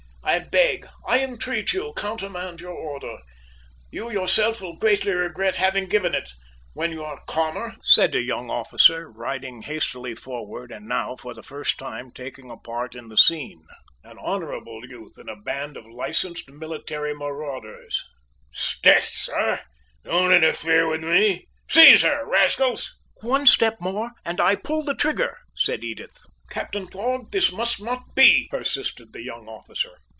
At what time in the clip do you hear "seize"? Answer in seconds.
21.67-22.03